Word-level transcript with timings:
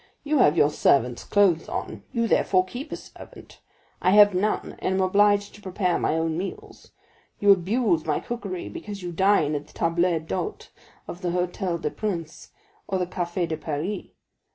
You 0.23 0.39
have 0.39 0.57
your 0.57 0.71
servant's 0.71 1.23
clothes 1.23 1.69
on—you 1.69 2.27
therefore 2.27 2.65
keep 2.65 2.91
a 2.91 2.95
servant; 2.95 3.59
I 4.01 4.09
have 4.09 4.33
none, 4.33 4.75
and 4.79 4.95
am 4.95 5.01
obliged 5.01 5.53
to 5.53 5.61
prepare 5.61 5.99
my 5.99 6.15
own 6.15 6.39
meals. 6.39 6.89
You 7.39 7.51
abuse 7.51 8.03
my 8.03 8.19
cookery 8.19 8.67
because 8.67 9.03
you 9.03 9.11
dine 9.11 9.53
at 9.53 9.67
the 9.67 9.73
table 9.73 9.97
d'hôte 10.19 10.69
of 11.07 11.21
the 11.21 11.29
Hôtel 11.29 11.81
des 11.83 11.91
Princes, 11.91 12.49
or 12.87 12.97
the 12.97 13.05
Café 13.05 13.47
de 13.47 13.57
Paris. 13.57 14.05